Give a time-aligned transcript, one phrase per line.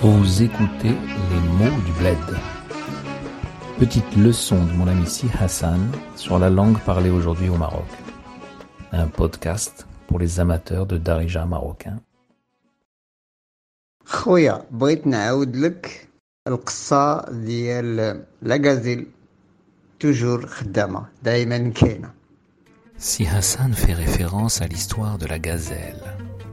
[0.00, 0.94] Vous écoutez
[1.30, 2.38] les mots du bled.
[3.78, 5.80] Petite leçon de mon ami Si Hassan
[6.16, 7.86] sur la langue parlée aujourd'hui au Maroc.
[8.92, 11.98] Un podcast pour les amateurs de darija marocain.
[14.06, 16.08] خويا بغيت نعاود لك
[16.48, 19.06] القصة ديال لاكازيل
[20.00, 22.10] توجور خدامة دايما كاينة
[22.96, 26.04] Si Hassan fait référence à l'histoire de la gazelle,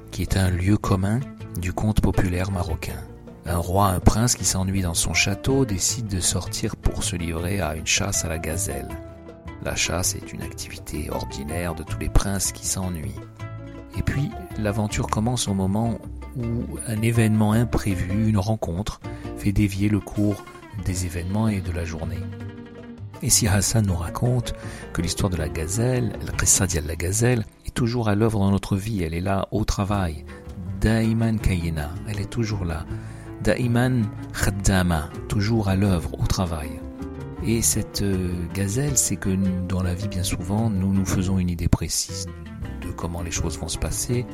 [0.10, 1.20] qui est un lieu commun
[1.60, 3.00] du conte populaire marocain.
[3.49, 7.61] Un roi, un prince qui s'ennuie dans son château décide de sortir pour se livrer
[7.61, 8.89] à une chasse à la gazelle.
[9.63, 13.15] La chasse est une activité ordinaire de tous les princes qui s'ennuient.
[13.97, 16.01] Et puis, l'aventure commence au moment
[16.37, 19.01] où un événement imprévu, une rencontre,
[19.37, 20.45] fait dévier le cours
[20.85, 22.19] des événements et de la journée.
[23.23, 24.55] Et si Hassan nous raconte
[24.93, 29.05] que l'histoire de la gazelle, le la gazelle, est toujours à l'œuvre dans notre vie,
[29.05, 30.25] elle est là au travail,
[30.81, 32.85] Daiman Kayena, elle est toujours là,
[33.47, 34.03] Daiman
[34.33, 36.69] Khaddama, toujours à l'œuvre au travail.
[37.47, 39.37] Et cette euh, gazelle, c'est que
[39.69, 42.27] dans la vie, bien souvent, nous nous faisons une idée précise
[42.83, 44.27] de comment les choses vont se passer.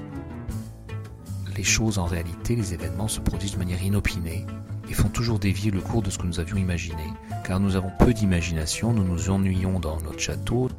[1.55, 4.47] Les choses, en réalité, les événements se produisent de manière inopinée
[4.89, 7.05] et font toujours dévier le cours de ce que nous avions imaginé,
[7.45, 10.71] car nous avons peu d'imagination, nous nous ennuyons dans notre château.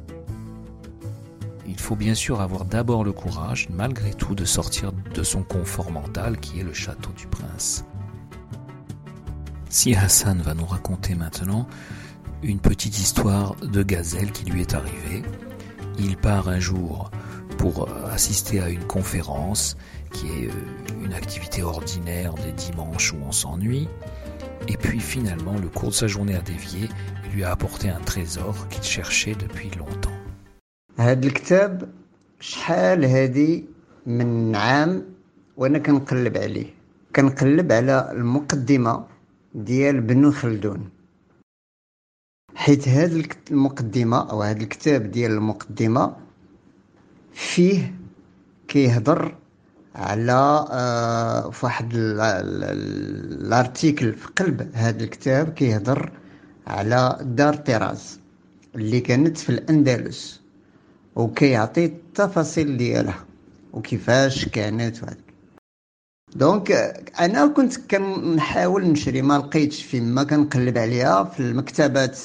[1.68, 5.92] Il faut bien sûr avoir d'abord le courage, malgré tout, de sortir de son confort
[5.92, 7.84] mental qui est le château du prince.
[9.73, 11.67] Si Hassan va nous raconter maintenant
[12.43, 15.21] une petite histoire de gazelle qui lui est arrivée,
[15.99, 17.11] il part un jour
[17.57, 19.77] pour assister à une conférence
[20.13, 20.49] qui est
[21.03, 23.87] une activité ordinaire des dimanches où on s'ennuie.
[24.67, 26.89] Et puis finalement, le cours de sa journée a dévié
[27.25, 30.17] et lui a apporté un trésor qu'il cherchait depuis longtemps.
[30.99, 31.89] هاد الكتاب
[32.39, 33.65] شحال هادي
[34.05, 35.03] من عام
[35.57, 36.65] وانا كنقلب عليه
[37.15, 39.05] كنقلب على المقدمة
[39.54, 40.88] ديال بن خلدون.
[42.54, 46.16] حيت هاد المقدمة أو هاد الكتاب ديال المقدمة
[47.32, 47.94] فيه
[48.68, 49.36] كيهضر
[49.94, 52.64] على آه، فواحد ال- ال-
[53.46, 56.12] الارتيكل في قلب هاد الكتاب كيهضر
[56.66, 58.20] على دار طراز
[58.74, 60.40] اللي كانت في الأندلس
[61.16, 63.24] وكيعطي التفاصيل ديالها
[63.72, 65.16] وكيفاش كانت وهذا
[66.34, 66.72] دونك
[67.20, 72.18] أنا كنت كنحاول نشري ما لقيتش فين ما كنقلب عليها في المكتبات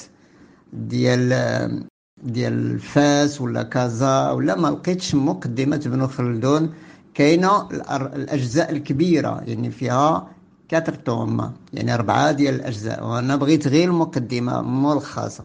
[0.72, 1.88] ديال
[2.22, 6.74] ديال فاس ولا كازا ولا ما لقيتش مقدمة ابن خلدون.
[7.14, 10.28] كاينة الأر- الأجزاء الكبيرة يعني فيها
[10.68, 15.44] كاتر توم يعني أربعة ديال الأجزاء وأنا بغيت غير المقدمة ملخصة.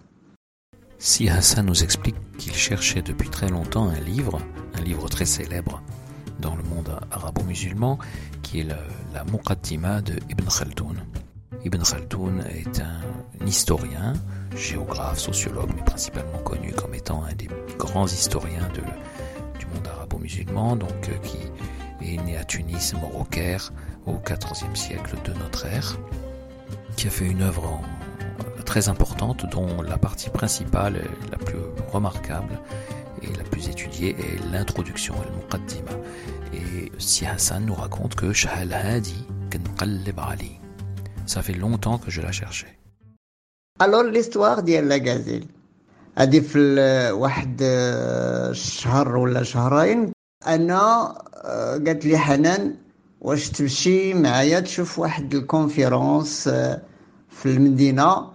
[0.98, 4.40] Si Hassan nous explique qu'il cherchait depuis très longtemps un livre,
[4.78, 5.82] un livre très célèbre.
[6.40, 7.98] Dans le monde arabo-musulman,
[8.42, 8.78] qui est la,
[9.14, 9.24] la
[10.02, 10.98] de Ibn Khaldoun.
[11.64, 14.14] Ibn Khaldoun est un historien,
[14.56, 21.10] géographe, sociologue, mais principalement connu comme étant un des grands historiens du monde arabo-musulman, donc
[21.10, 23.72] euh, qui est né à Tunis, mort au Caire,
[24.06, 25.98] au XIVe siècle de notre ère,
[26.96, 27.82] qui a fait une œuvre
[28.66, 31.60] très importante dont la partie principale, et la plus
[31.92, 32.60] remarquable
[33.25, 35.95] et la plus étudiée est l'introduction, al-Muqaddima.
[36.55, 40.61] Et si Hassan nous raconte que Shahal Hadi كنقلب علي.
[41.27, 42.77] Ça fait longtemps que je la cherchais.
[43.83, 45.47] الور ليستواغ ديال لاكازيل
[46.19, 50.13] هادي في ال- واحد آه، الشهر ولا شهرين
[50.47, 51.15] انا
[51.45, 52.77] آه، قالت لي حنان
[53.21, 56.83] واش تمشي معايا تشوف واحد الكونفيرونس آه،
[57.31, 58.31] في المدينة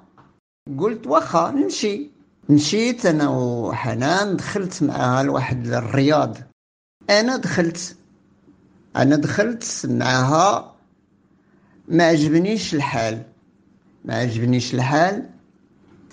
[0.79, 2.08] قلت واخا نمشي
[2.50, 6.36] مشيت أنا وحنان دخلت معاها لواحد الرياض
[7.10, 7.96] أنا دخلت
[8.96, 10.74] أنا دخلت معاها
[11.88, 13.22] ما عجبنيش الحال.
[14.04, 15.30] ما عجبنيش الحال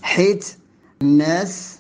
[0.02, 0.46] حيت
[1.02, 1.80] الناس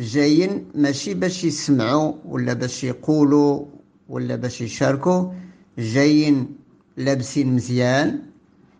[0.00, 3.64] جايين ماشي باش يسمعوا ولا باش يقولوا
[4.08, 5.32] ولا باش يشاركوا
[5.78, 6.56] جايين
[6.96, 8.22] لابسين مزيان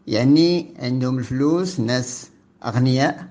[0.06, 2.28] يعني عندهم الفلوس ناس
[2.64, 3.28] أغنياء.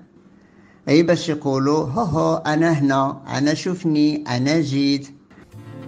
[0.89, 5.07] اي باش يقولوا هو هو انا هنا انا شوفني انا جيت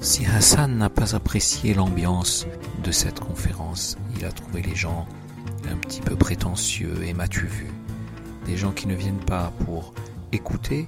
[0.02, 2.46] Si Hassan n'a pas apprécié l'ambiance
[2.84, 5.08] de cette conférence, il a trouvé les gens
[5.72, 7.68] un petit peu prétentieux et m'as-tu vu.
[8.46, 9.94] Des gens qui ne viennent pas pour
[10.32, 10.88] écouter,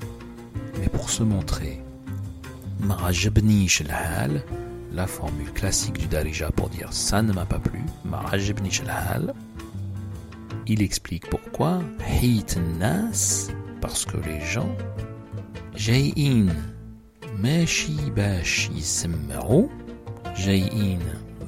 [0.79, 1.81] mais pour se montrer.
[2.79, 4.43] Marajabni Shalhal,
[4.93, 9.33] la formule classique du Darija pour dire ça ne m'a pas plu, Marajabni Shalhal.
[10.67, 11.81] Il explique pourquoi.
[12.21, 13.47] Hit Nas,
[13.81, 14.75] parce que les gens,
[15.75, 16.47] Jay'in,
[17.37, 19.67] ماشي باش يسمعوا
[20.35, 20.99] جايين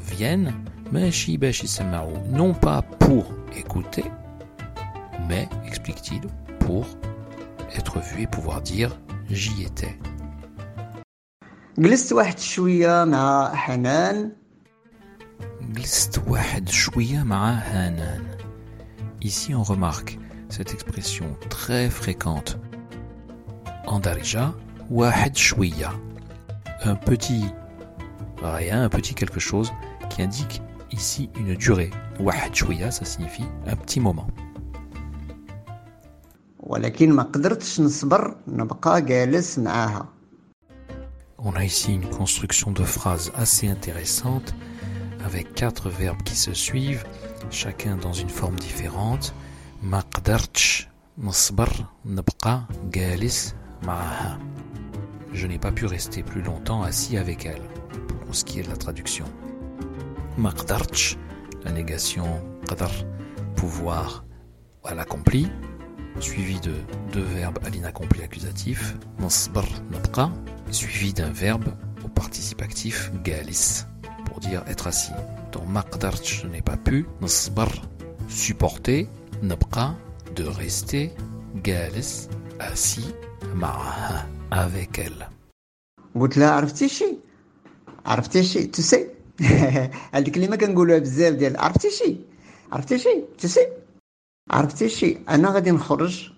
[0.10, 0.54] viennent
[0.94, 3.26] ماشي باش يسمعوا non pas pour
[3.58, 4.06] écouter,
[5.28, 6.22] mais, explique-t-il,
[6.60, 6.86] pour
[7.76, 8.92] être vu et pouvoir dire
[9.32, 9.96] j'y étais.
[11.78, 14.32] جلست واحد شوية مع حنان
[15.62, 18.24] جلست واحد شوية مع هانان.
[19.22, 20.20] Ici on remarque
[20.55, 22.59] cette expression très fréquente
[23.89, 24.55] en darija,
[24.89, 25.37] wahed
[26.85, 27.45] un petit
[28.41, 29.73] rien, un petit quelque chose
[30.11, 30.63] qui indique
[30.93, 31.91] ici une durée.
[32.21, 32.55] Wahed
[32.93, 34.29] ça signifie un petit moment.
[41.39, 44.55] On a ici une construction de phrases assez intéressante
[45.25, 47.05] avec quatre verbes qui se suivent,
[47.51, 49.35] chacun dans une forme différente.
[50.24, 53.54] قدرتش نصبر نبقى جالس
[53.84, 54.40] معاها.
[55.34, 57.62] Je n'ai pas pu rester plus longtemps assis avec elle,
[58.26, 59.26] pour ce qui est de la traduction.
[60.38, 61.18] ما قدرتش,
[61.66, 62.28] la négation
[62.70, 62.92] قدر,
[63.56, 64.24] pouvoir
[64.86, 65.48] à l'accompli,
[66.20, 66.74] suivi de
[67.14, 70.32] deux verbes à l'inaccompli accusatif, نصبر نبقى,
[70.72, 71.70] suivi d'un verbe
[72.06, 73.86] au participe actif galis
[74.26, 75.14] pour dire être assis.
[75.54, 77.70] Donc ما قدرتش, je n'ai pas pu, نصبر
[78.30, 79.06] supporter,
[79.44, 79.94] نبقى
[80.36, 81.10] de rester,
[81.64, 82.28] galis
[82.60, 83.14] assis
[83.56, 85.28] معها avec elle.
[86.16, 87.18] قلت لها عرفتي شي
[88.06, 89.08] عرفتي شي تسي
[89.42, 92.16] هذه الكلمه كنقولوها بزاف ديال عرفتي شي
[92.72, 93.68] عرفتي شي تسي
[94.52, 96.32] عرفتي شي انا غادي نخرج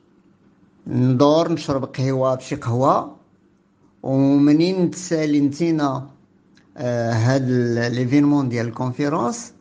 [0.88, 3.16] ندور نشرب قهوه بشي قهوه
[4.04, 6.10] ومنين تسالي نتينا
[6.78, 7.50] آه هاد
[7.94, 9.54] ليفينمون ديال الكونفيرونس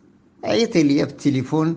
[0.44, 1.76] عيطي ليا بالتليفون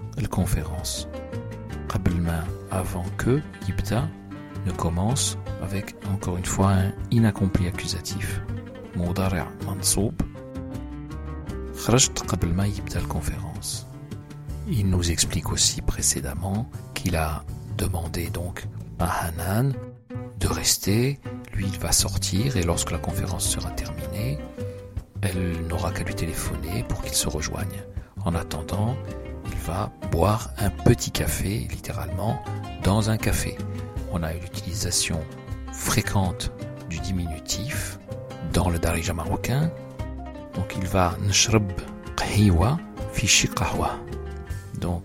[0.20, 1.06] الconférence.
[1.88, 4.08] قبل ما, avant que يبدأ
[4.66, 8.40] ne commence avec encore une fois un inaccompli accusatif.
[8.96, 10.14] مضارع منصوب.
[11.76, 13.86] خرجت قبل ما يبدأ الconférence.
[14.68, 17.44] Il nous explique aussi précédemment qu'il a
[17.78, 18.66] demandé donc
[18.98, 19.72] à Hanan
[20.40, 21.20] de rester.
[21.54, 24.38] Lui, il va sortir et lorsque la conférence sera terminée,
[25.22, 27.82] elle n'aura qu'à lui téléphoner pour qu'il se rejoigne.
[28.24, 29.29] En attendant, il
[30.11, 32.41] boire un petit café, littéralement,
[32.83, 33.57] dans un café.
[34.11, 35.19] On a l'utilisation
[35.71, 36.51] fréquente
[36.89, 37.99] du diminutif
[38.53, 39.71] dans le darija marocain.
[40.55, 41.71] Donc il va nashrab
[42.17, 42.77] qhiwa
[43.13, 43.91] fi shi qahwa.
[44.79, 45.03] Donc,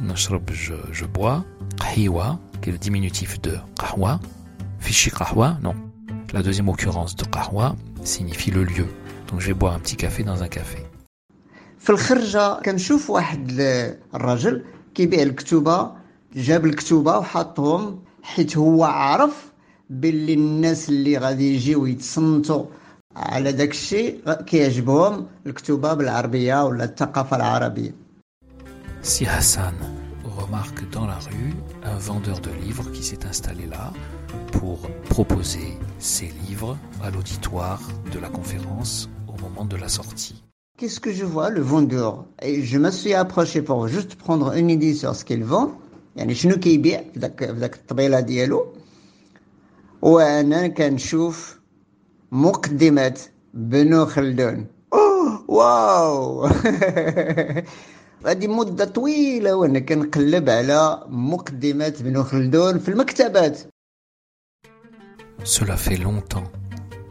[0.00, 1.44] nashrab, je, je bois.
[1.78, 4.18] Qhiwa, qui est le diminutif de qahwa.
[4.80, 5.74] Fichi qahwa, non.
[6.32, 8.88] La deuxième occurrence de qahwa signifie le lieu.
[9.28, 10.87] Donc, je vais boire un petit café dans un café.
[11.87, 13.51] في الخرجه كنشوف واحد
[14.15, 14.63] الراجل
[14.95, 15.91] كيبيع الكتوبه
[16.35, 19.51] جاب الكتوبه وحطهم حيت هو عارف
[19.89, 22.65] باللي الناس اللي غادي يجيو يتصنتوا
[23.15, 28.03] على داك الشيء كيعجبهم الكتوبه بالعربيه ولا الثقافه العربيه
[29.03, 29.75] Si Hassan
[30.39, 31.53] remarque dans la rue
[31.83, 33.91] un vendeur de livres qui s'est installé là
[34.53, 34.79] pour
[35.09, 37.81] proposer ses livres à l'auditoire
[38.13, 40.41] de la conférence au moment de la sortie.
[40.77, 42.25] Qu'est-ce que je vois Le vendeur.
[42.41, 45.71] Et je me suis approché pour juste prendre une idée sur ce qu'il vend.
[46.15, 48.73] يعني شنو كيبيع في ذاك في ذاك الطبيله ديالو
[50.01, 51.59] وانا كنشوف
[52.31, 53.19] مقدمه
[53.53, 56.45] بنو خلدون اوه واو
[58.25, 63.59] هذه مده طويله وانا كنقلب على مقدمه بنو خلدون في المكتبات
[65.43, 66.49] Cela fait longtemps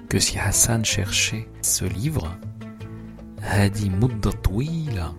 [0.09, 2.27] que si Hassan cherchait ce livre,
[3.47, 5.15] Hadi Mudda Twila,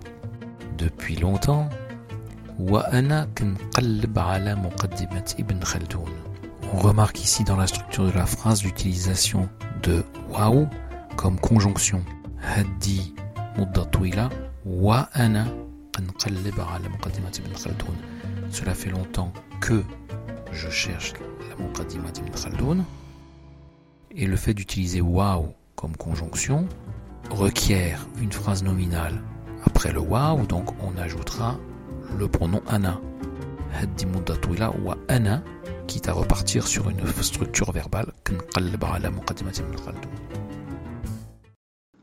[0.78, 1.70] depuis longtemps,
[2.60, 6.10] وأنا كنقلب على مقدمة ابن خلدون.
[6.74, 9.50] On remarque ici dans la structure de la phrase l'utilisation
[9.84, 10.68] de waouh
[11.16, 12.02] comme conjonction.
[12.42, 13.14] Hadi
[13.58, 14.30] مدة طويلة
[14.66, 17.96] وأنا كنقلب على مقدمة ابن خلدون.
[18.52, 19.84] Cela fait longtemps que
[20.52, 21.14] je cherche
[21.50, 22.86] la مقدمة ابن خلدون.
[24.16, 26.68] Et le fait d'utiliser waouh comme conjonction
[27.32, 29.22] requiert une phrase nominale
[29.66, 31.58] après le waouh, donc on ajoutera
[32.20, 33.00] le pronom ana.
[33.74, 35.44] هدي مدة طويلة وأنا
[35.88, 40.12] quitte à repartir sur une structure verbale كنقلب على مقدمة ابن خلدون.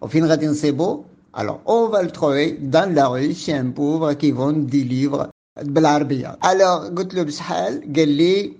[0.01, 4.33] وفين غادي نصيبو Alors, on va le trouver dans la rue chez un pauvre qui
[4.33, 5.29] vend des livres
[5.63, 8.53] بالعربيه الوغ قلت له بشحال قال لي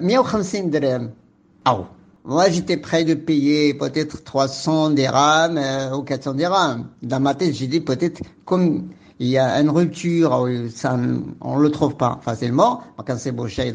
[0.00, 1.10] 150 درهم
[1.66, 1.84] او
[2.28, 6.88] Moi, j'étais prêt de payer peut-être 300 dirhams euh, ou 400 dirhams.
[7.02, 8.88] Dans ma tête, j'ai dit peut-être comme
[9.18, 10.98] il y a une rupture, ça,
[11.40, 12.82] on le trouve pas facilement.
[13.06, 13.72] Quand c'est beau chez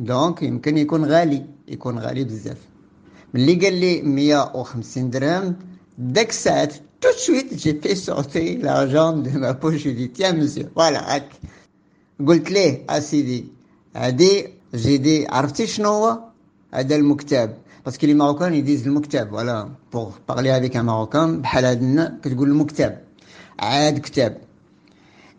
[0.00, 2.56] donc يمكن يكون غالي يكون غالي بزاف.
[3.34, 5.56] ملي قال لي 150 درهم
[5.98, 6.68] داك الساعة
[7.00, 11.22] tout de suite j'ai fait sortir l'argent de ma poche j'ai dit tiens monsieur voilà
[12.28, 13.44] قلت ليه اسيدي
[13.96, 16.18] هادي j'ai dit عرفتي شنو هو
[16.74, 17.50] هذا المكتب
[17.87, 19.29] parce que les Marocains, ils disent le moktab.
[19.29, 21.39] Voilà, pour parler avec un Marocain,
[22.21, 22.97] que le moktab.
[23.57, 24.33] Aad ktab.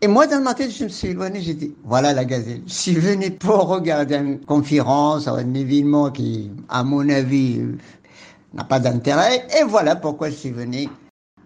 [0.00, 2.62] Et moi, dans ma tête, je me suis éloigné, j'ai dit, voilà la gazelle.
[2.66, 7.76] Je suis venu pour regarder une conférence, un événement qui, à mon avis, euh,
[8.54, 9.46] n'a pas d'intérêt.
[9.60, 10.88] Et voilà pourquoi je suis venu.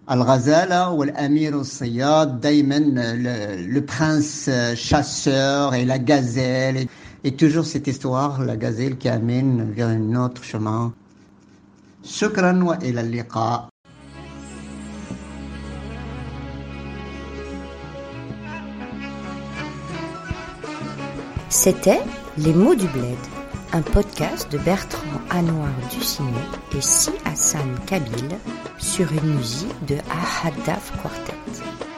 [0.07, 6.87] Al-Ghazala ou l'Amir al-Sayyad, euh, le, le prince euh, chasseur et la gazelle
[7.31, 10.93] toujours cette histoire, la gazelle qui amène vers un autre chemin.
[12.05, 13.69] Wa ila liqa.
[21.49, 22.01] C'était
[22.39, 23.19] Les mots du bled,
[23.73, 26.29] un podcast de Bertrand Anouar Ducinet
[26.77, 28.37] et Si Hassan Kabil
[28.79, 31.92] sur une musique de Ahadaf Quartet.